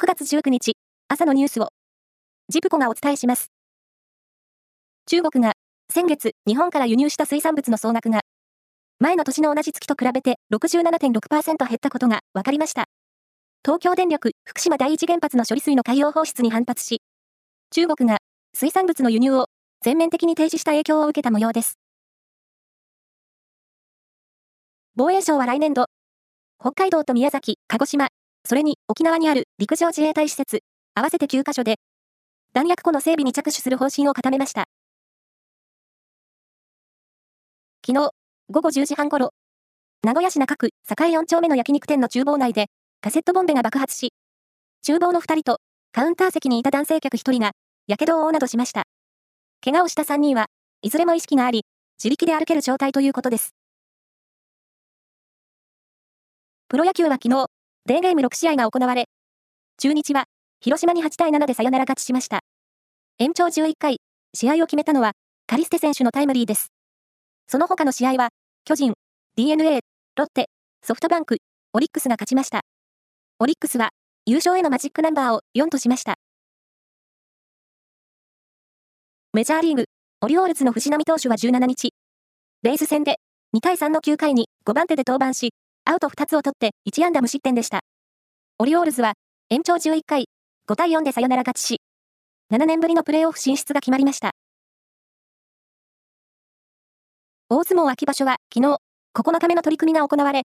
[0.00, 0.76] 9月19日、
[1.08, 1.70] 朝のニュースを、
[2.48, 3.50] ジプコがお伝えします。
[5.06, 5.54] 中国が、
[5.92, 8.20] 先月、日本から輸入した水産物の総額が、
[9.00, 12.84] 前の年の同じ月と比べて67.6%減ったことが分かりました。
[13.64, 17.02] 東京電力福島第一原発の処理水の海洋放出に反発し、
[17.72, 18.18] 中国が
[18.54, 19.48] 水産物の輸入を
[19.82, 21.76] 全面的に停止した影響を受けた模様です。
[24.94, 25.86] 防衛省は来年度、
[26.60, 28.10] 北海道と宮崎、鹿児島、
[28.44, 30.60] それに沖縄にある陸上自衛隊施設、
[30.94, 31.76] 合わせて9カ所で、
[32.52, 34.64] 弾薬庫の整備に着手する方針を固めました。
[37.86, 38.10] 昨日、
[38.50, 39.32] 午後10時半ごろ、
[40.04, 42.66] 名古屋市中区栄4丁目の焼肉店の厨房内で、
[43.00, 44.12] カセットボンベが爆発し、
[44.86, 45.58] 厨房の2人と
[45.92, 47.52] カウンター席にいた男性客1人が、
[47.88, 48.84] 火傷を負うなどしました。
[49.64, 50.46] 怪我をした3人は、
[50.82, 51.64] いずれも意識があり、
[51.98, 53.54] 自力で歩ける状態ということです。
[56.68, 57.46] プロ野球は昨日、
[57.88, 59.06] デーゲーム6試合が行われ、
[59.78, 60.24] 中日は
[60.60, 62.40] 広島に8対7でサヨナラ勝ちしました。
[63.18, 63.96] 延長11回、
[64.34, 65.12] 試合を決めたのは
[65.46, 66.70] カリステ選手のタイムリーです。
[67.46, 68.28] その他の試合は、
[68.66, 68.92] 巨人、
[69.36, 69.80] DNA、
[70.16, 70.50] ロッテ、
[70.82, 71.38] ソフトバンク、
[71.72, 72.60] オリックスが勝ちました。
[73.38, 73.88] オリックスは
[74.26, 76.16] 優勝へのマジックナンバーを4としました。
[79.32, 79.86] メジャーリーグ、
[80.20, 81.94] オリオールズの藤浪投手は17日、
[82.62, 83.16] レイズ戦で
[83.56, 85.54] 2対3の9回に5番手で登板し、
[85.90, 87.80] アウト2つを取って1安打無失点でした。
[88.58, 89.14] オリオールズは
[89.48, 90.26] 延長11回、
[90.68, 91.80] 5対4でサヨナラ勝ちし、
[92.52, 94.32] 7年ぶりのプレーオフ進出が決まりました。
[97.48, 98.76] 大相撲秋場所は昨日、
[99.14, 100.42] 9日目の取り組みが行われ、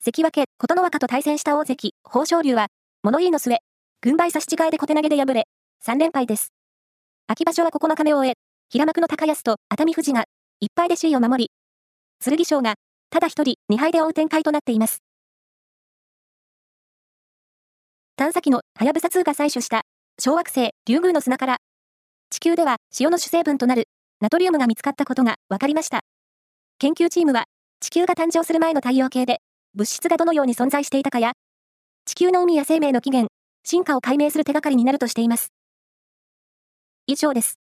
[0.00, 2.68] 関脇、琴ノ若と対戦した大関、豊昇龍は、
[3.02, 3.58] 物言いの末、
[4.00, 5.44] 軍配差し違えで小手投げで敗れ、
[5.84, 6.48] 3連敗です。
[7.26, 8.34] 秋場所は9日目を終え、
[8.70, 10.24] 平幕の高安と熱海富士が、
[10.64, 11.50] 1敗で首位を守り、
[12.24, 12.76] 剣翔が
[13.12, 15.02] ただ一人、2敗で追う展開となっています。
[18.16, 19.82] 探査機のはやぶさ2が採取した
[20.18, 21.58] 小惑星リュウグウの砂から
[22.30, 23.84] 地球では塩の主成分となる
[24.22, 26.00] ナトリウムが見つかったことが分かりました。
[26.78, 27.44] 研究チームは
[27.80, 29.40] 地球が誕生する前の太陽系で
[29.74, 31.32] 物質がどのように存在していたかや
[32.06, 33.30] 地球の海や生命の起源、
[33.62, 35.52] 進化を解明する手がかりになるとしています。
[37.06, 37.61] 以上です。